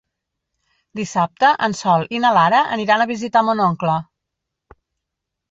Dissabte 0.99 1.51
en 1.67 1.75
Sol 1.81 2.07
i 2.15 2.23
na 2.23 2.33
Lara 2.39 2.63
aniran 2.79 3.05
a 3.05 3.09
visitar 3.13 3.45
mon 3.51 3.63
oncle. 3.69 4.01